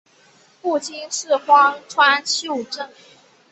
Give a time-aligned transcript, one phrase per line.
[0.63, 2.89] 父亲是荒川秀景。